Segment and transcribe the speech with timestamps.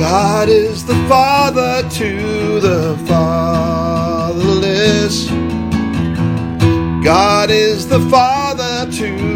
[0.00, 4.36] God is the father to the fatherless.
[7.04, 9.29] God is the father to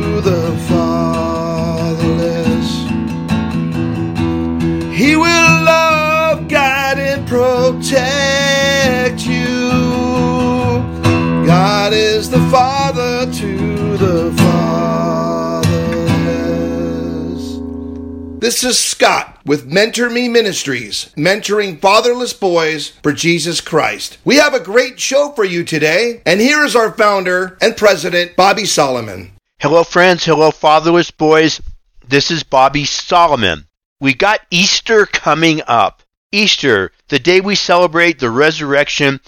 [18.45, 24.19] This is Scott with Mentor Me Ministries, mentoring fatherless boys for Jesus Christ.
[24.23, 28.37] We have a great show for you today, and here is our founder and president,
[28.37, 29.33] Bobby Solomon.
[29.61, 30.27] Hello, friends.
[30.27, 31.63] Hello, fatherless boys.
[32.07, 33.65] This is Bobby Solomon.
[33.99, 36.03] We got Easter coming up.
[36.31, 39.23] Easter, the day we celebrate the resurrection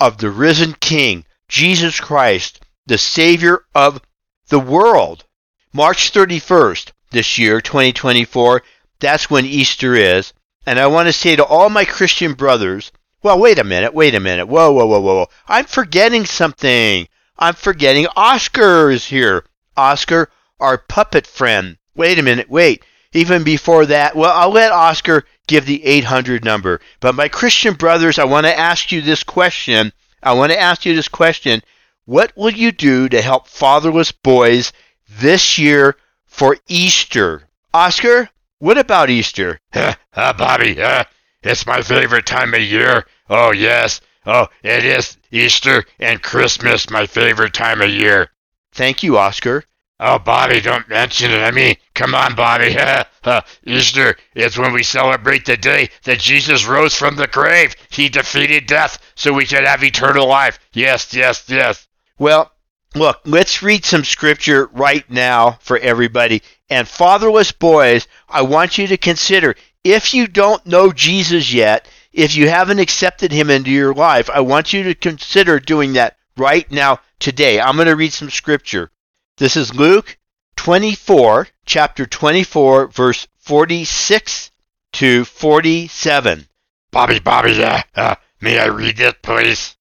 [0.00, 4.00] of the risen King, Jesus Christ, the Savior of
[4.48, 5.26] the world.
[5.74, 8.62] March 31st this year, 2024,
[9.00, 10.32] that's when Easter is.
[10.66, 14.14] And I want to say to all my Christian brothers, well, wait a minute, wait
[14.14, 14.46] a minute.
[14.46, 15.26] Whoa, whoa, whoa, whoa.
[15.46, 17.06] I'm forgetting something.
[17.38, 19.44] I'm forgetting Oscar is here.
[19.76, 20.28] Oscar,
[20.60, 21.76] our puppet friend.
[21.94, 22.84] Wait a minute, wait.
[23.12, 26.80] Even before that, well, I'll let Oscar give the 800 number.
[27.00, 29.92] But my Christian brothers, I want to ask you this question.
[30.22, 31.62] I want to ask you this question.
[32.04, 34.72] What will you do to help fatherless boys
[35.08, 35.96] this year
[36.32, 37.46] for Easter?
[37.74, 39.60] Oscar, what about Easter?
[39.74, 41.04] uh, Bobby, uh,
[41.42, 43.04] it's my favorite time of year.
[43.28, 44.00] Oh, yes.
[44.24, 48.30] Oh, it is Easter and Christmas, my favorite time of year.
[48.72, 49.64] Thank you, Oscar.
[50.00, 51.38] Oh, Bobby, don't mention it.
[51.38, 52.76] I mean, come on, Bobby.
[53.24, 57.76] Uh, Easter is when we celebrate the day that Jesus rose from the grave.
[57.88, 60.58] He defeated death so we could have eternal life.
[60.72, 61.86] Yes, yes, yes.
[62.18, 62.50] Well,
[62.94, 66.42] look, let's read some scripture right now for everybody.
[66.70, 69.54] And fatherless boys, I want you to consider
[69.84, 74.40] if you don't know Jesus yet, if you haven't accepted him into your life, I
[74.40, 77.60] want you to consider doing that right now today.
[77.60, 78.90] I'm going to read some scripture.
[79.38, 80.18] This is Luke
[80.56, 84.50] 24, chapter 24, verse 46
[84.92, 86.46] to 47.
[86.90, 89.76] Bobby, Bobby, uh, uh, may I read it, please?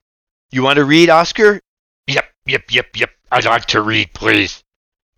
[0.52, 1.62] You want to read, Oscar?
[2.52, 3.12] Yep, yep, yep.
[3.32, 4.62] I'd like to read, please.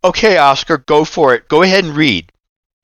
[0.03, 1.49] Okay, Oscar, go for it.
[1.49, 2.31] Go ahead and read.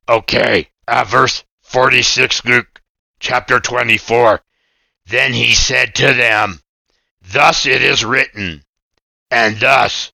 [0.09, 2.81] Okay, uh, verse 46, Luke
[3.19, 4.41] chapter 24.
[5.05, 6.61] Then he said to them,
[7.21, 8.63] Thus it is written,
[9.29, 10.11] and thus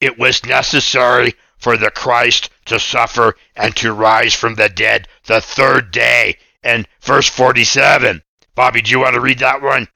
[0.00, 5.42] it was necessary for the Christ to suffer and to rise from the dead the
[5.42, 6.38] third day.
[6.62, 8.22] And verse 47.
[8.54, 9.88] Bobby, do you want to read that one?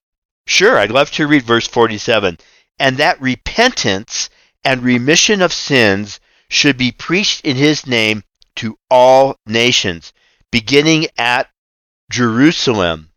[0.47, 2.37] Sure, I'd love to read verse 47.
[2.79, 4.31] And that repentance
[4.65, 8.25] and remission of sins should be preached in his name
[8.57, 10.13] to all nations,
[10.51, 11.49] beginning at
[12.11, 13.11] Jerusalem.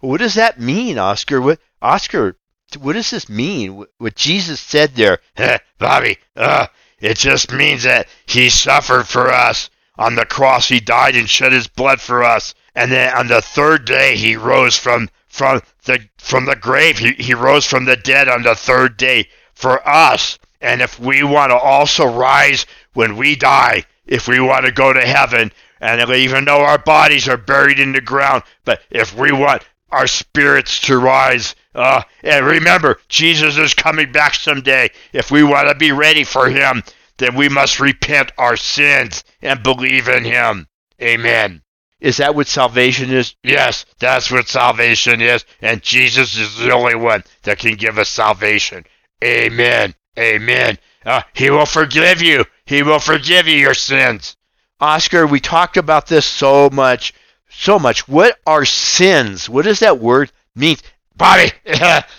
[0.00, 1.40] What does that mean, Oscar?
[1.40, 2.36] What, Oscar,
[2.78, 3.84] what does this mean?
[3.98, 5.20] What, Jesus said there?
[5.78, 6.66] Bobby, uh,
[7.00, 9.70] it just means that he suffered for us.
[9.96, 12.54] On the cross, he died and shed his blood for us.
[12.74, 16.98] And then on the third day, he rose from, from, the, from the grave.
[16.98, 20.38] He, he rose from the dead on the third day for us.
[20.60, 24.92] And if we want to also rise when we die, if we want to go
[24.92, 29.30] to heaven, and even though our bodies are buried in the ground, but if we
[29.30, 34.90] want our spirits to rise, uh, and remember, Jesus is coming back someday.
[35.12, 36.82] If we want to be ready for him,
[37.18, 40.66] then we must repent our sins and believe in him.
[41.00, 41.62] Amen.
[42.00, 43.34] Is that what salvation is?
[43.42, 48.08] Yes, that's what salvation is, and Jesus is the only one that can give us
[48.08, 48.84] salvation.
[49.24, 49.94] Amen.
[50.18, 50.78] Amen.
[51.04, 52.44] Uh, he will forgive you.
[52.66, 54.36] He will forgive you your sins.
[54.80, 57.12] Oscar, we talked about this so much,
[57.48, 58.06] so much.
[58.06, 59.48] What are sins?
[59.48, 60.76] What does that word mean?
[61.18, 61.50] Bobby,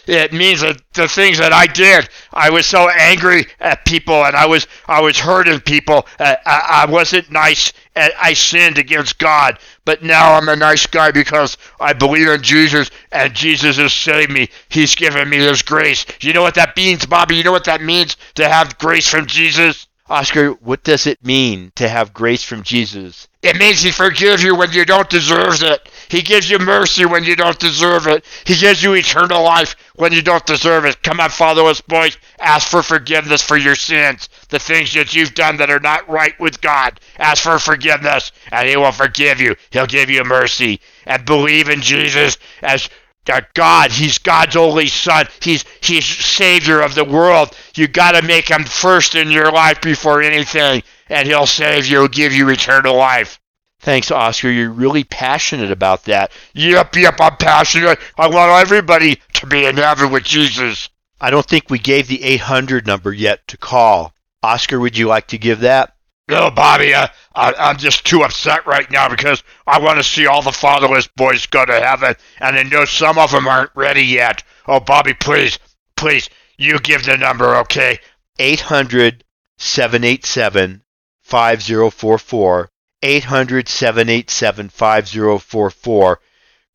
[0.07, 2.09] it means that the things that I did.
[2.33, 6.05] I was so angry at people, and I was I was hurting people.
[6.19, 9.57] Uh, I, I wasn't nice, and I sinned against God.
[9.85, 14.31] But now I'm a nice guy because I believe in Jesus, and Jesus has saved
[14.31, 14.49] me.
[14.67, 16.05] He's given me His grace.
[16.19, 17.37] You know what that means, Bobby?
[17.37, 19.87] You know what that means to have grace from Jesus?
[20.09, 23.27] Oscar, what does it mean to have grace from Jesus?
[23.43, 25.87] It means he forgives you when you don't deserve it.
[26.09, 28.25] He gives you mercy when you don't deserve it.
[28.45, 31.01] He gives you eternal life when you don't deserve it.
[31.03, 35.57] Come on, fatherless boys, ask for forgiveness for your sins, the things that you've done
[35.57, 36.99] that are not right with God.
[37.19, 39.55] Ask for forgiveness, and he will forgive you.
[39.69, 40.81] He'll give you mercy.
[41.05, 42.89] And believe in Jesus as
[43.25, 45.27] the God, He's God's only Son.
[45.41, 47.55] He's He's Savior of the world.
[47.75, 52.09] You got to make Him first in your life before anything, and He'll save you.
[52.09, 53.38] Give you eternal life.
[53.79, 54.51] Thanks, Oscar.
[54.51, 56.31] You're really passionate about that.
[56.53, 57.99] Yep, yep, I'm passionate.
[58.17, 60.89] I want everybody to be in heaven with Jesus.
[61.21, 64.13] I don't think we gave the 800 number yet to call.
[64.43, 65.93] Oscar, would you like to give that?
[66.29, 70.27] No, Bobby, uh, I, I'm just too upset right now because I want to see
[70.27, 74.03] all the fatherless boys go to heaven, and I know some of them aren't ready
[74.03, 74.43] yet.
[74.67, 75.57] Oh, Bobby, please,
[75.95, 77.99] please, you give the number, okay?
[78.37, 79.23] 800
[79.57, 80.83] 787
[81.23, 82.69] 5044.
[83.01, 86.19] 800 787 5044.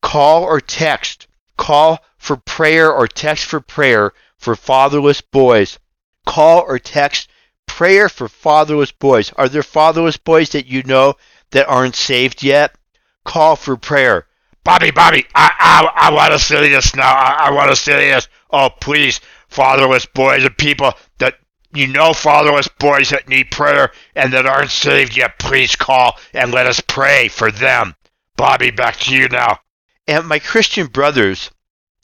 [0.01, 1.27] Call or text.
[1.57, 5.79] Call for prayer or text for prayer for fatherless boys.
[6.25, 7.29] Call or text
[7.65, 9.31] prayer for fatherless boys.
[9.33, 11.15] Are there fatherless boys that you know
[11.51, 12.75] that aren't saved yet?
[13.23, 14.27] Call for prayer.
[14.63, 17.13] Bobby, Bobby, I, I, I want to say this now.
[17.13, 18.27] I, I want to say this.
[18.49, 21.35] Oh, please, fatherless boys and people that
[21.75, 26.51] you know fatherless boys that need prayer and that aren't saved yet, please call and
[26.51, 27.95] let us pray for them.
[28.37, 29.59] Bobby, back to you now.
[30.07, 31.51] And my Christian brothers,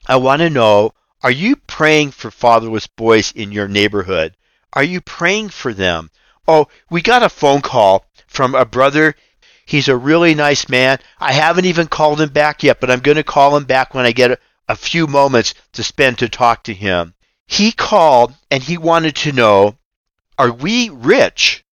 [0.07, 4.35] I want to know are you praying for fatherless boys in your neighborhood?
[4.73, 6.09] Are you praying for them?
[6.47, 9.15] Oh, we got a phone call from a brother.
[9.65, 10.97] He's a really nice man.
[11.19, 14.05] I haven't even called him back yet, but I'm going to call him back when
[14.05, 14.37] I get a,
[14.67, 17.13] a few moments to spend to talk to him.
[17.51, 19.77] He called and he wanted to know
[20.37, 21.65] Are we rich?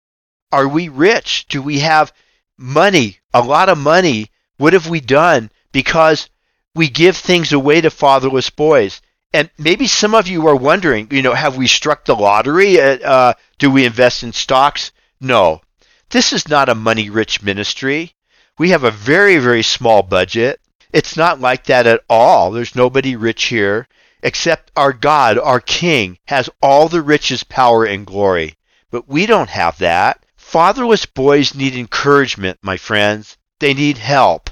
[0.52, 1.46] Are we rich?
[1.50, 2.12] Do we have
[2.58, 3.20] money?
[3.32, 4.32] A lot of money.
[4.58, 5.52] What have we done?
[5.72, 6.32] Because
[6.74, 9.02] we give things away to fatherless boys.
[9.32, 12.82] And maybe some of you are wondering, you know, have we struck the lottery?
[12.82, 14.92] Uh, uh, do we invest in stocks?
[15.22, 15.62] No.
[16.10, 18.16] This is not a money rich ministry.
[18.58, 20.60] We have a very, very small budget.
[20.92, 22.50] It's not like that at all.
[22.50, 23.88] There's nobody rich here
[24.22, 28.56] except our God, our King, has all the riches, power, and glory.
[28.90, 30.26] But we don't have that.
[30.36, 33.38] Fatherless boys need encouragement, my friends.
[33.60, 34.50] They need help.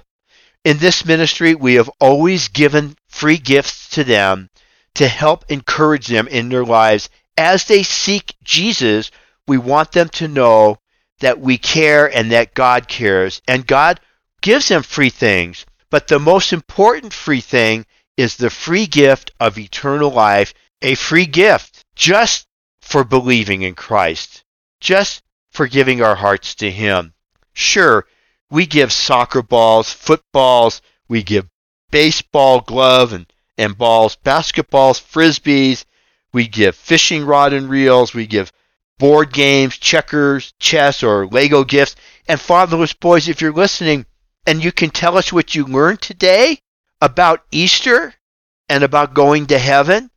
[0.64, 4.50] In this ministry, we have always given free gifts to them
[4.96, 9.12] to help encourage them in their lives as they seek Jesus.
[9.48, 10.80] We want them to know
[11.20, 13.42] that we care and that God cares.
[13.48, 14.00] And God
[14.42, 15.66] gives them free things.
[15.90, 17.86] But the most important free thing
[18.18, 22.48] is the free gift of eternal life, a free gift just
[22.82, 24.44] for believing in Christ,
[24.80, 27.14] just for giving our hearts to Him.
[27.54, 28.06] Sure,
[28.50, 31.48] we give soccer balls, footballs, we give
[31.92, 35.86] baseball glove and, and balls, basketballs, frisbees,
[36.34, 38.52] we give fishing rod and reels, we give
[38.98, 41.96] board games, checkers, chess, or Lego gifts.
[42.28, 44.06] And fatherless boys, if you're listening
[44.46, 46.60] and you can tell us what you learned today,
[47.06, 48.16] about Easter
[48.68, 50.10] and about going to heaven,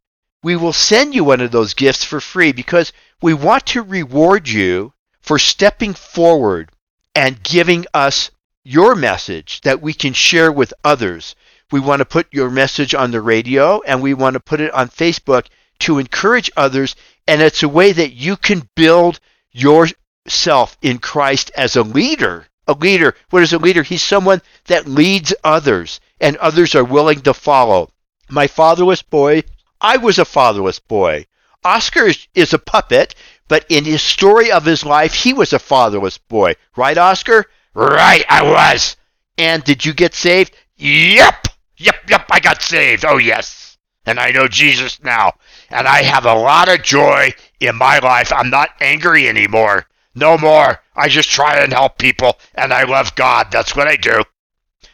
[0.43, 4.49] we will send you one of those gifts for free because we want to reward
[4.49, 6.71] you for stepping forward
[7.15, 8.31] and giving us
[8.65, 11.35] your message that we can share with others.
[11.71, 14.73] We want to put your message on the radio and we want to put it
[14.73, 15.45] on Facebook
[15.81, 16.97] to encourage others.
[17.27, 19.21] And it's a way that you can build
[19.53, 22.47] yourself in Christ as a leader.
[22.67, 23.15] A leader.
[23.29, 23.83] What is a leader?
[23.83, 27.91] He's someone that leads others and others are willing to follow.
[28.29, 29.43] My fatherless boy,
[29.81, 31.27] I was a fatherless boy.
[31.65, 33.15] Oscar is, is a puppet,
[33.49, 36.55] but in his story of his life, he was a fatherless boy.
[36.77, 37.47] Right, Oscar?
[37.75, 38.97] Right, I was.
[39.37, 40.55] And did you get saved?
[40.77, 41.49] Yep.
[41.77, 43.05] Yep, yep, I got saved.
[43.05, 43.79] Oh, yes.
[44.05, 45.33] And I know Jesus now.
[45.71, 48.33] And I have a lot of joy in my life.
[48.33, 49.87] I'm not angry anymore.
[50.15, 50.81] No more.
[50.97, 53.49] I just try and help people, and I love God.
[53.53, 54.23] That's what I do.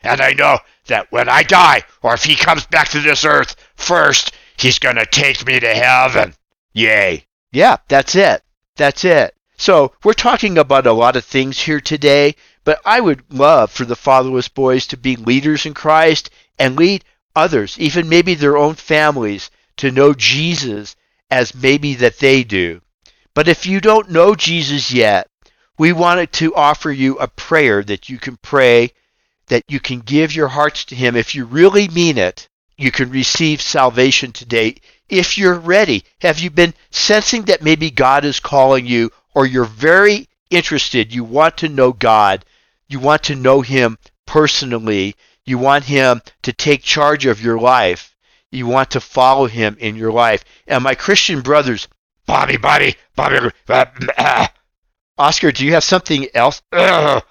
[0.02, 3.56] And I know that when I die, or if he comes back to this earth
[3.76, 6.34] first, he's going to take me to heaven.
[6.72, 7.26] Yay.
[7.52, 8.42] Yeah, that's it.
[8.76, 9.34] That's it.
[9.56, 13.84] So, we're talking about a lot of things here today, but I would love for
[13.84, 17.04] the fatherless boys to be leaders in Christ and lead
[17.36, 20.96] others, even maybe their own families, to know Jesus
[21.30, 22.80] as maybe that they do.
[23.34, 25.28] But if you don't know Jesus yet,
[25.78, 28.92] we wanted to offer you a prayer that you can pray
[29.48, 31.16] that you can give your hearts to Him.
[31.16, 34.76] If you really mean it, you can receive salvation today
[35.08, 36.04] if you're ready.
[36.20, 41.14] Have you been sensing that maybe God is calling you, or you're very interested?
[41.14, 42.44] You want to know God,
[42.88, 48.16] you want to know Him personally, you want Him to take charge of your life,
[48.50, 50.44] you want to follow Him in your life.
[50.66, 51.88] And my Christian brothers,
[52.26, 54.46] Bobby, Bobby, Bobby, uh,
[55.18, 56.62] Oscar, do you have something else?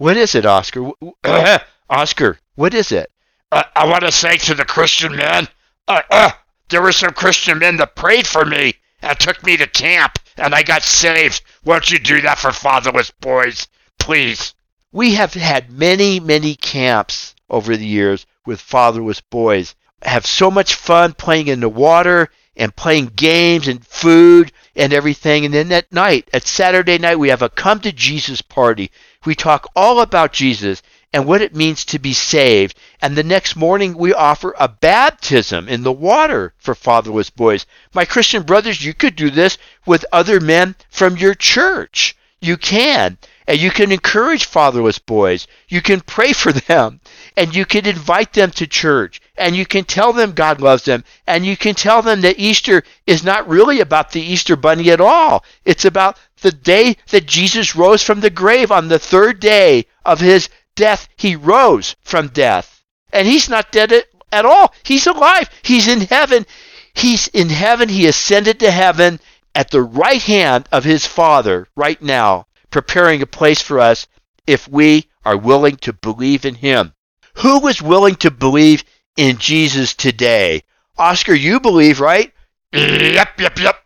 [0.00, 0.92] What is it, Oscar?
[1.90, 3.12] Oscar, what is it?
[3.52, 5.46] uh, I want to say to the Christian men,
[5.88, 6.30] uh, uh,
[6.70, 10.54] there were some Christian men that prayed for me and took me to camp, and
[10.54, 11.42] I got saved.
[11.66, 14.54] Won't you do that for fatherless boys, please?
[14.90, 19.74] We have had many, many camps over the years with fatherless boys.
[20.00, 22.30] Have so much fun playing in the water
[22.60, 25.46] and playing games and food and everything.
[25.46, 28.90] And then at night, at Saturday night, we have a come to Jesus party.
[29.24, 32.76] We talk all about Jesus and what it means to be saved.
[33.00, 37.64] And the next morning, we offer a baptism in the water for fatherless boys.
[37.94, 42.14] My Christian brothers, you could do this with other men from your church.
[42.42, 43.16] You can.
[43.46, 45.46] And you can encourage fatherless boys.
[45.68, 47.00] You can pray for them.
[47.36, 49.20] And you can invite them to church.
[49.36, 51.04] And you can tell them God loves them.
[51.26, 55.00] And you can tell them that Easter is not really about the Easter bunny at
[55.00, 55.44] all.
[55.64, 60.20] It's about the day that Jesus rose from the grave on the third day of
[60.20, 61.08] his death.
[61.16, 62.82] He rose from death.
[63.12, 64.72] And he's not dead at, at all.
[64.84, 65.48] He's alive.
[65.62, 66.46] He's in heaven.
[66.94, 67.88] He's in heaven.
[67.88, 69.18] He ascended to heaven
[69.54, 74.06] at the right hand of his Father right now preparing a place for us
[74.46, 76.94] if we are willing to believe in Him.
[77.36, 78.84] Who is willing to believe
[79.16, 80.62] in Jesus today?
[80.98, 82.32] Oscar, you believe, right?
[82.72, 83.76] Yep, yep, yep.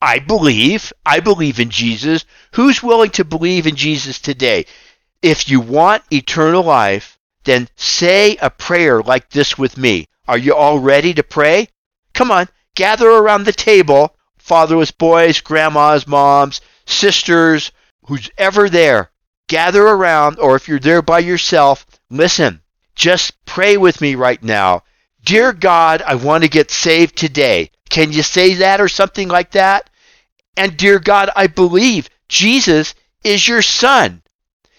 [0.00, 0.92] I believe.
[1.04, 2.24] I believe in Jesus.
[2.52, 4.66] Who's willing to believe in Jesus today?
[5.22, 10.06] If you want eternal life, then say a prayer like this with me.
[10.28, 11.68] Are you all ready to pray?
[12.12, 14.16] Come on, gather around the table.
[14.38, 17.72] Fatherless boys, grandmas, moms, sisters,
[18.06, 19.10] who's ever there,
[19.48, 22.60] gather around, or if you're there by yourself, listen.
[22.94, 24.82] Just pray with me right now.
[25.24, 27.70] Dear God, I want to get saved today.
[27.90, 29.90] Can you say that or something like that?
[30.56, 34.22] And dear God, I believe Jesus is your son.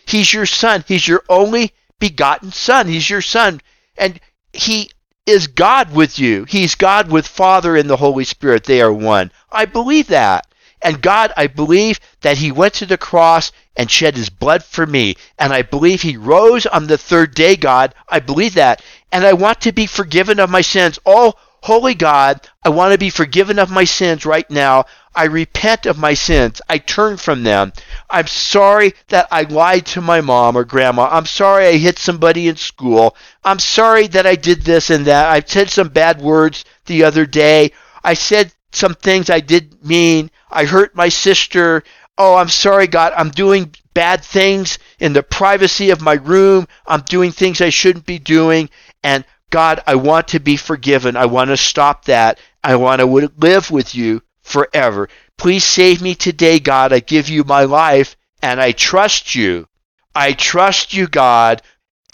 [0.06, 0.84] He's your son.
[0.88, 2.88] He's your only begotten son.
[2.88, 3.62] He's your son.
[3.98, 4.20] And
[4.54, 4.90] he
[5.26, 6.46] is God with you.
[6.46, 8.64] He's God with Father and the Holy Spirit.
[8.64, 9.32] They are one.
[9.52, 10.47] I believe that.
[10.82, 14.86] And God, I believe that He went to the cross and shed His blood for
[14.86, 15.16] me.
[15.40, 17.94] And I believe He rose on the third day, God.
[18.08, 18.82] I believe that.
[19.12, 21.00] And I want to be forgiven of my sins.
[21.06, 24.86] Oh, holy God, I want to be forgiven of my sins right now.
[25.16, 26.62] I repent of my sins.
[26.70, 27.74] I turn from them.
[28.10, 31.10] I'm sorry that I lied to my mom or grandma.
[31.12, 33.16] I'm sorry I hit somebody in school.
[33.44, 35.26] I'm sorry that I did this and that.
[35.28, 37.72] I said some bad words the other day.
[38.04, 40.32] I said some things I didn't mean.
[40.50, 41.84] I hurt my sister.
[42.18, 43.14] Oh, I'm sorry, God.
[43.16, 46.68] I'm doing bad things in the privacy of my room.
[46.86, 48.70] I'm doing things I shouldn't be doing.
[49.04, 51.16] And God, I want to be forgiven.
[51.16, 52.40] I want to stop that.
[52.64, 55.10] I want to live with you forever.
[55.38, 56.92] Please save me today, God.
[56.92, 59.68] I give you my life and I trust you.
[60.14, 61.62] I trust you, God.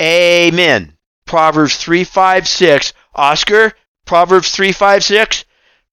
[0.02, 0.98] Amen.
[1.26, 2.94] Proverbs 3, 5, 6.
[3.16, 3.74] Oscar,
[4.06, 5.46] Proverbs 3, 5, 6.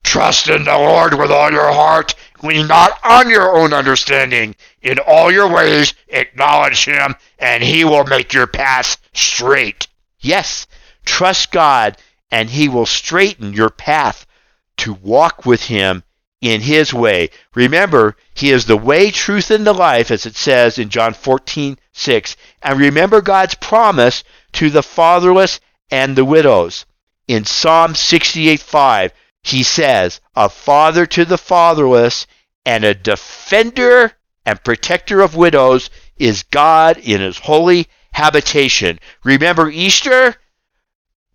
[0.03, 2.15] Trust in the Lord with all your heart.
[2.43, 4.57] Lean not on your own understanding.
[4.83, 9.87] In all your ways, acknowledge Him, and He will make your path straight.
[10.19, 10.67] Yes,
[11.05, 11.97] trust God,
[12.31, 14.27] and He will straighten your path
[14.79, 16.03] to walk with Him
[16.41, 17.31] in His way.
[17.55, 21.79] Remember, He is the way, truth, and the life, as it says in John 14,
[21.93, 22.37] 6.
[22.63, 26.87] And remember God's promise to the fatherless and the widows.
[27.29, 32.27] In Psalm 68, 5, he says, a father to the fatherless
[32.65, 34.13] and a defender
[34.45, 38.99] and protector of widows is God in his holy habitation.
[39.25, 40.37] Remember Easter?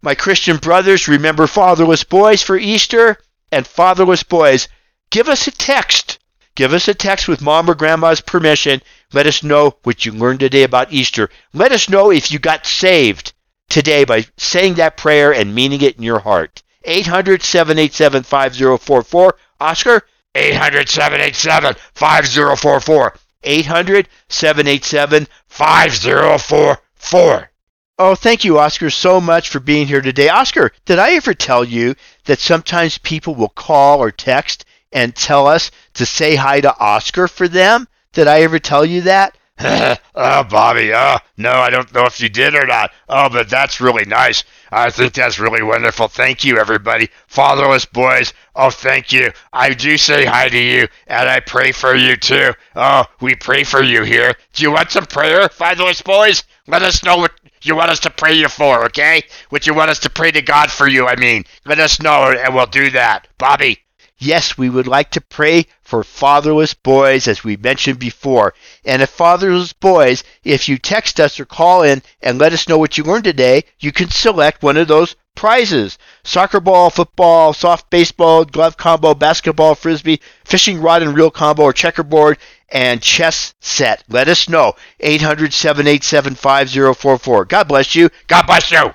[0.02, 3.18] My Christian brothers, remember fatherless boys for Easter?
[3.52, 4.68] And fatherless boys,
[5.10, 6.20] give us a text.
[6.56, 8.82] Give us a text with mom or grandma's permission.
[9.14, 11.30] Let us know what you learned today about Easter.
[11.54, 13.34] Let us know if you got saved
[13.70, 16.64] today by saying that prayer and meaning it in your heart.
[16.86, 19.38] 800 787 5044.
[19.60, 20.04] Oscar?
[20.36, 23.15] 800 787 5044.
[23.44, 27.51] 800 787 5044.
[27.98, 30.27] Oh, thank you, Oscar, so much for being here today.
[30.27, 35.48] Oscar, did I ever tell you that sometimes people will call or text and tell
[35.48, 37.88] us to say hi to Oscar for them?
[38.12, 39.38] Did I ever tell you that?
[39.60, 42.92] oh, Bobby, oh, no, I don't know if you did or not.
[43.08, 44.44] Oh, but that's really nice.
[44.70, 46.10] I think that's really wonderful.
[46.10, 47.10] Thank you, everybody.
[47.28, 49.32] Fatherless boys, oh, thank you.
[49.54, 52.52] I do say hi to you, and I pray for you, too.
[52.76, 54.36] Oh, we pray for you here.
[54.52, 56.44] Do you want some prayer, fatherless boys?
[56.68, 57.32] Let us know what
[57.62, 59.22] you want us to pray you for, okay?
[59.50, 61.46] What you want us to pray to God for you, I mean.
[61.66, 63.30] Let us know, and we'll do that.
[63.38, 63.85] Bobby.
[64.25, 68.55] Yes, we would like to pray for fatherless boys, as we mentioned before.
[68.84, 72.79] And if fatherless boys, if you text us or call in and let us know
[72.79, 76.00] what you learned today, you can select one of those prizes.
[76.24, 81.72] Soccer ball, football, soft baseball, glove combo, basketball, frisbee, fishing rod and reel combo, or
[81.72, 82.39] checkerboard
[82.70, 84.03] and chess set.
[84.10, 84.74] Let us know.
[85.01, 87.46] 800 787 5044.
[87.46, 88.10] God bless you.
[88.25, 88.91] God bless you.